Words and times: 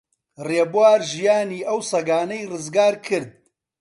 ڕێبوار 0.47 0.99
ژیانی 1.11 1.61
ئەو 1.67 1.79
سەگانەی 1.91 2.47
ڕزگار 2.51 2.93
کرد. 3.05 3.31